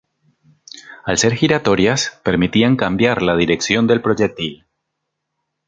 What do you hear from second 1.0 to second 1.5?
Al ser